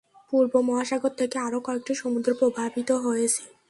পূর্ব 0.29 0.53
মহাসাগর 0.61 1.13
থেকে 1.19 1.37
আরো 1.39 1.59
কয়েকটি 1.59 1.93
সমুদ্র 1.95 2.29
প্রবাহিত 2.39 2.89
হয়েছে। 3.05 3.43